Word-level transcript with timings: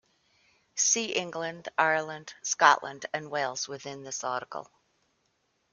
See 0.73 1.11
England, 1.13 1.69
Ireland, 1.77 2.33
Scotland 2.41 3.05
and 3.13 3.29
Wales 3.29 3.67
within 3.67 4.01
this 4.01 4.23
article. 4.23 4.71